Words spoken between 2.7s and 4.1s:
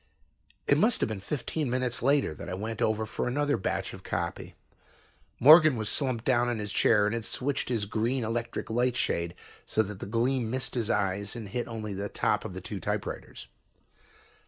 over for another batch of